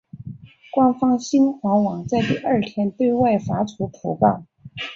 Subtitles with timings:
[0.71, 4.45] 官方新华网在第二天对外发出讣告。